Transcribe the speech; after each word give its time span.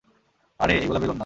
আরে 0.59 0.73
এইগুলা 0.75 0.99
বেলুন 0.99 1.15
না। 1.15 1.19